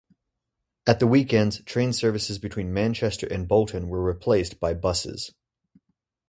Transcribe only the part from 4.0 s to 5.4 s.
replaced by buses.